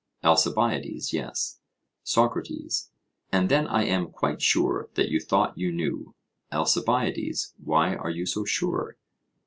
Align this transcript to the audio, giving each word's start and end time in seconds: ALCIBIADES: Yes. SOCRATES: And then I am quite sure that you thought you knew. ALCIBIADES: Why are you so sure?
ALCIBIADES: 0.23 1.13
Yes. 1.13 1.59
SOCRATES: 2.01 2.89
And 3.31 3.49
then 3.49 3.67
I 3.67 3.83
am 3.83 4.07
quite 4.09 4.41
sure 4.41 4.89
that 4.95 5.09
you 5.09 5.19
thought 5.19 5.55
you 5.59 5.71
knew. 5.71 6.15
ALCIBIADES: 6.51 7.53
Why 7.63 7.95
are 7.97 8.09
you 8.09 8.25
so 8.25 8.43
sure? 8.43 8.97